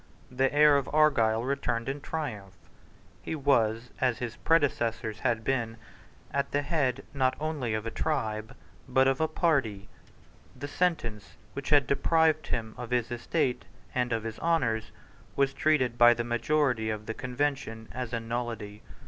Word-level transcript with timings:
The 0.31 0.51
heir 0.51 0.77
of 0.77 0.89
Argyle 0.91 1.43
returned 1.43 1.87
in 1.87 2.01
triumph. 2.01 2.55
He 3.21 3.35
was, 3.35 3.91
as 4.01 4.17
his 4.17 4.35
predecessors 4.35 5.19
had 5.19 5.43
been, 5.43 5.77
the 6.49 6.63
head, 6.63 7.05
not 7.13 7.35
only 7.39 7.75
of 7.75 7.85
a 7.85 7.91
tribe, 7.91 8.55
but 8.89 9.07
of 9.07 9.21
a 9.21 9.27
party. 9.27 9.89
The 10.55 10.67
sentence 10.67 11.35
which 11.53 11.69
had 11.69 11.85
deprived 11.85 12.47
him 12.47 12.73
of 12.79 12.89
his 12.89 13.11
estate 13.11 13.63
and 13.93 14.11
of 14.11 14.23
his 14.23 14.39
honours 14.39 14.89
was 15.35 15.53
treated 15.53 15.99
by 15.99 16.15
the 16.15 16.23
majority 16.23 16.89
of 16.89 17.05
the 17.05 17.13
Convention 17.13 17.87
as 17.91 18.11
a 18.11 18.19
nullity. 18.19 18.81